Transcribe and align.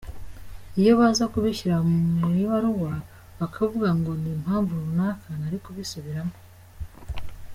Iyo 0.79 0.91
baza 0.99 1.23
kubishyira 1.33 1.75
mu 2.17 2.27
ibaruwa 2.43 2.93
bakavuga 3.39 3.89
ngo 3.99 4.11
ni 4.21 4.29
impamvu 4.35 4.71
runaka 4.83 5.29
nari 5.39 5.57
kubisubiramo. 5.65 6.35